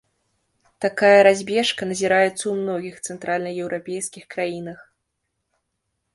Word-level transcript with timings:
Такая 0.85 1.19
разбежка 1.27 1.81
назіраецца 1.91 2.31
ў 2.47 2.53
многіх 2.63 2.95
цэнтральнаеўрапейскіх 3.05 4.23
краінах. 4.35 4.79